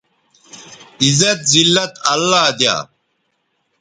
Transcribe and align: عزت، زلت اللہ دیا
عزت، 1.03 1.39
زلت 1.51 1.93
اللہ 2.13 2.45
دیا 2.59 2.75